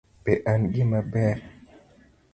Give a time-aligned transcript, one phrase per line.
[0.23, 1.37] Be an gima ber